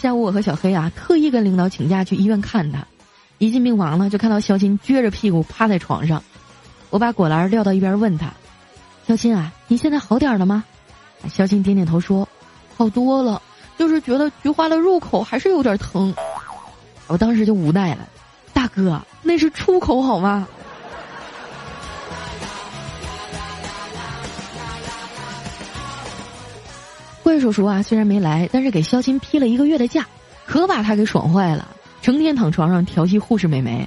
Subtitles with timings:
[0.00, 2.86] 下午我和小黑啊特意跟领导请假去医院看他，
[3.38, 6.22] 一进病房呢就看到肖鑫撅着屁股趴在床上，
[6.90, 8.32] 我把果篮撂到一边问他
[9.08, 10.62] ：“肖鑫啊，你现在好点了吗？”
[11.28, 12.28] 肖鑫点点头说
[12.76, 13.42] ：“好多了，
[13.76, 16.14] 就是觉得菊花的入口还是有点疼。”
[17.08, 18.08] 我当时就无奈了，
[18.52, 20.46] 大哥，那是出口好吗？
[27.28, 30.06] 怪叔叔啊，虽然没来，但是给肖鑫批了一个月的假，
[30.46, 31.68] 可把他给爽坏了，
[32.00, 33.86] 成天躺床上调戏护士美眉。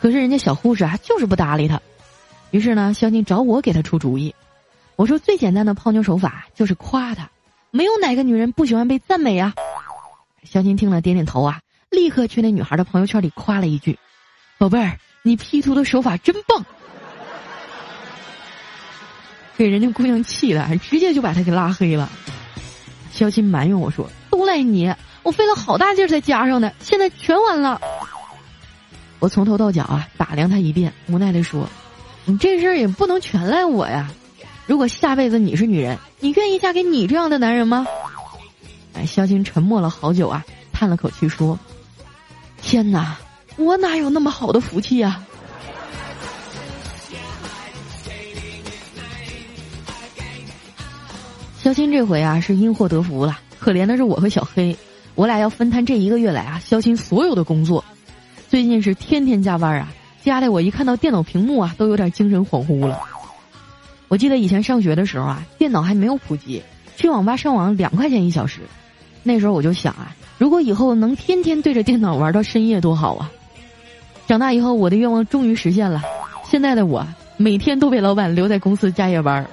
[0.00, 1.78] 可是人家小护士啊，就是不搭理他。
[2.50, 4.34] 于是呢，肖鑫找我给他出主意。
[4.96, 7.28] 我说最简单的泡妞手法就是夸他，
[7.70, 9.52] 没有哪个女人不喜欢被赞美啊。
[10.44, 11.60] 肖鑫听了点点头啊，
[11.90, 13.98] 立刻去那女孩的朋友圈里夸了一句
[14.56, 16.64] ：“宝贝儿，你 P 图的手法真棒。”
[19.58, 22.08] 给人家姑娘气的，直接就把他给拉黑了。
[23.18, 27.80] 肖鑫埋怨我说：“都赖你，我费了好大劲才加上的，现在全完了。”
[29.18, 31.68] 我从头到脚啊打量他一遍，无奈的说
[32.26, 34.08] ：“你这事儿也不能全赖我呀。
[34.66, 37.84] 如果下辈子你是女人，你愿意嫁给你这样的男人吗？”
[38.94, 41.58] 哎，肖青沉默了好久啊，叹了口气说
[42.62, 43.16] ：“天哪，
[43.56, 45.24] 我哪有那么好的福气呀？”
[51.68, 54.74] 肖鑫这回啊是因祸得福了，可怜的是我和小黑，
[55.14, 57.84] 我俩要分摊这一个月来啊肖鑫所有的工作。
[58.48, 62.98] 最近是天天加班啊，加的我一看到电脑屏幕啊都有点精神恍惚了。
[64.08, 66.62] 我记得以前上学的时候啊，电脑还没有普及，
[66.96, 68.60] 去网吧上网两块钱一小时。
[69.22, 73.30] 那时候我就想啊，如果以后能天天对着电脑玩到深夜多好啊！
[74.26, 76.00] 长大以后我的愿望终于实现了，
[76.50, 79.46] 现在的我每天都被老板留在公司加夜班儿。